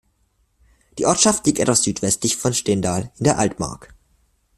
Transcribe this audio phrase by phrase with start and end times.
[0.97, 3.93] Die Ortschaft liegt etwas südwestlich von Stendal in der Altmark.